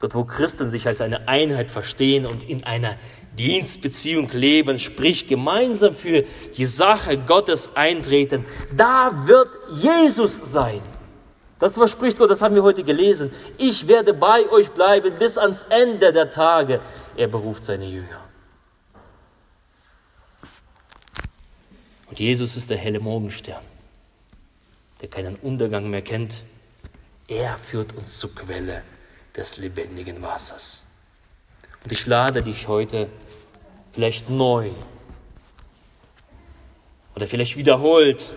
Dort, 0.00 0.14
wo 0.14 0.24
Christen 0.24 0.70
sich 0.70 0.86
als 0.86 1.02
eine 1.02 1.28
Einheit 1.28 1.70
verstehen 1.70 2.24
und 2.24 2.48
in 2.48 2.64
einer 2.64 2.96
Dienstbeziehung 3.38 4.30
leben, 4.32 4.78
sprich 4.78 5.28
gemeinsam 5.28 5.94
für 5.94 6.24
die 6.56 6.66
Sache 6.66 7.18
Gottes 7.18 7.76
eintreten, 7.76 8.44
da 8.74 9.26
wird 9.26 9.56
Jesus 9.76 10.52
sein. 10.52 10.80
Das 11.60 11.74
verspricht 11.74 12.16
Gott, 12.16 12.30
das 12.30 12.40
haben 12.40 12.54
wir 12.54 12.62
heute 12.62 12.82
gelesen. 12.82 13.30
Ich 13.58 13.86
werde 13.86 14.14
bei 14.14 14.48
euch 14.48 14.70
bleiben 14.70 15.14
bis 15.18 15.36
ans 15.36 15.64
Ende 15.64 16.10
der 16.10 16.30
Tage. 16.30 16.80
Er 17.16 17.28
beruft 17.28 17.64
seine 17.64 17.84
Jünger. 17.84 18.20
Und 22.08 22.18
Jesus 22.18 22.56
ist 22.56 22.70
der 22.70 22.78
helle 22.78 22.98
Morgenstern, 22.98 23.62
der 25.02 25.10
keinen 25.10 25.36
Untergang 25.36 25.88
mehr 25.90 26.02
kennt. 26.02 26.42
Er 27.28 27.58
führt 27.58 27.94
uns 27.94 28.18
zur 28.18 28.34
Quelle 28.34 28.82
des 29.36 29.58
lebendigen 29.58 30.22
Wassers. 30.22 30.82
Und 31.84 31.92
ich 31.92 32.06
lade 32.06 32.42
dich 32.42 32.68
heute 32.68 33.08
vielleicht 33.92 34.30
neu 34.30 34.70
oder 37.14 37.26
vielleicht 37.26 37.56
wiederholt 37.56 38.30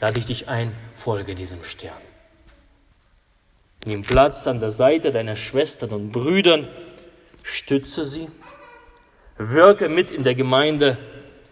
lade 0.00 0.18
ich 0.18 0.26
dich 0.26 0.48
ein, 0.48 0.74
folge 1.02 1.34
diesem 1.34 1.64
Stern. 1.64 2.00
Nimm 3.84 4.02
Platz 4.02 4.46
an 4.46 4.60
der 4.60 4.70
Seite 4.70 5.10
deiner 5.10 5.34
Schwestern 5.34 5.90
und 5.90 6.12
Brüdern, 6.12 6.68
stütze 7.42 8.06
sie, 8.06 8.28
wirke 9.36 9.88
mit 9.88 10.12
in 10.12 10.22
der 10.22 10.36
Gemeinde, 10.36 10.98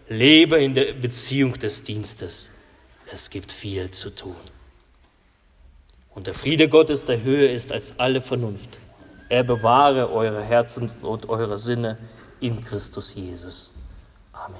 lebe 0.07 0.63
in 0.63 0.73
der 0.73 0.93
Beziehung 0.93 1.59
des 1.59 1.83
Dienstes. 1.83 2.51
Es 3.11 3.29
gibt 3.29 3.51
viel 3.51 3.91
zu 3.91 4.15
tun. 4.15 4.43
Und 6.15 6.27
der 6.27 6.33
Friede 6.33 6.69
Gottes, 6.69 7.03
der 7.03 7.21
höher 7.21 7.51
ist 7.51 7.73
als 7.73 7.99
alle 7.99 8.21
Vernunft, 8.21 8.79
er 9.27 9.43
bewahre 9.43 10.11
eure 10.11 10.43
Herzen 10.43 10.91
und 11.01 11.27
eure 11.27 11.57
Sinne 11.57 11.97
in 12.39 12.63
Christus 12.63 13.15
Jesus. 13.15 13.73
Amen. 14.31 14.59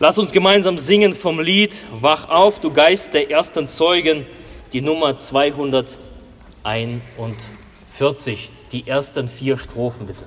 Lass 0.00 0.16
uns 0.16 0.30
gemeinsam 0.30 0.78
singen 0.78 1.12
vom 1.12 1.40
Lied 1.40 1.82
Wach 2.00 2.28
auf, 2.28 2.60
du 2.60 2.72
Geist 2.72 3.14
der 3.14 3.32
ersten 3.32 3.66
Zeugen, 3.66 4.26
die 4.72 4.80
Nummer 4.80 5.16
241, 5.16 5.98
die 8.70 8.86
ersten 8.86 9.26
vier 9.26 9.58
Strophen 9.58 10.06
bitte. 10.06 10.22